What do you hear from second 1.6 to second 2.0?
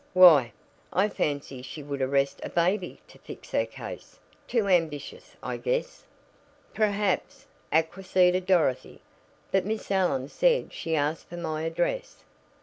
she